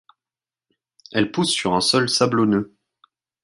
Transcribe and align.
Elle 1.11 1.31
pousse 1.31 1.51
sur 1.51 1.73
un 1.75 1.79
sol 1.79 2.09
sablonneux. 2.09 2.75